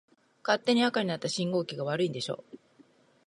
[0.43, 2.43] 勝手に赤になった信号機が悪いんでしょ。